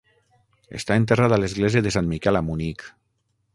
[0.79, 2.89] Està enterrat a l'església de Sant Miquel a Munic.